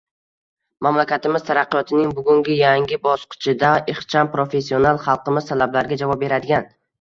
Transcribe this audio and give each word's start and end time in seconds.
Mamlakatimiz 0.85 1.43
taraqqiyotining 1.49 2.15
bugungi 2.19 2.55
yangi 2.61 2.99
bosqichida 3.03 3.75
ixcham, 3.95 4.33
professional, 4.39 5.01
xalqimiz 5.05 5.51
talablariga 5.53 6.01
javob 6.05 6.25
beradigan 6.27 6.69